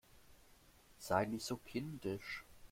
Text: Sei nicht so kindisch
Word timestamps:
Sei 0.97 1.25
nicht 1.27 1.45
so 1.45 1.57
kindisch 1.57 2.43